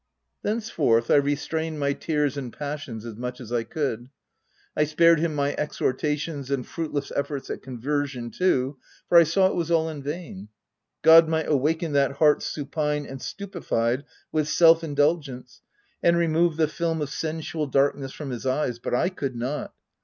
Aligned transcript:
Thenceforth, 0.41 1.11
I 1.11 1.17
restrained 1.17 1.79
my 1.79 1.93
tears 1.93 2.35
and 2.35 2.51
pas 2.51 2.81
sions 2.81 3.05
as 3.05 3.17
much 3.17 3.39
as 3.39 3.51
I 3.53 3.61
could. 3.63 4.09
I 4.75 4.83
spared 4.83 5.19
him 5.19 5.35
my 5.35 5.51
ex 5.51 5.77
hortations 5.77 6.49
and 6.49 6.65
fruitless 6.65 7.11
efforts 7.15 7.51
at 7.51 7.61
conversion 7.61 8.31
too, 8.31 8.79
for 9.07 9.19
I 9.19 9.23
saw 9.23 9.45
it 9.45 9.53
was 9.55 9.69
all 9.69 9.87
in 9.89 10.01
vain: 10.01 10.47
God 11.03 11.29
might 11.29 11.47
awaken 11.47 11.91
that 11.93 12.13
heart 12.13 12.41
supine 12.41 13.05
and 13.05 13.21
stupified 13.21 14.03
with 14.31 14.47
self 14.47 14.81
indul 14.81 15.23
gence, 15.23 15.59
and 16.01 16.17
remove 16.17 16.57
the 16.57 16.67
film 16.67 16.99
of 16.99 17.11
sensual 17.11 17.67
dark 17.67 17.95
ness 17.95 18.11
from 18.11 18.31
his 18.31 18.43
eyes, 18.47 18.79
but 18.79 18.95
I 18.95 19.09
could 19.09 19.35
not. 19.35 19.71